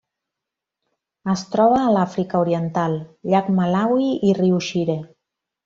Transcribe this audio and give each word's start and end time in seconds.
Es 1.33 1.43
troba 1.55 1.77
a 1.81 1.91
l'Àfrica 1.97 2.41
Oriental: 2.45 2.97
llac 3.35 3.53
Malawi 3.61 4.09
i 4.31 4.35
riu 4.43 4.59
Shire. 4.73 5.01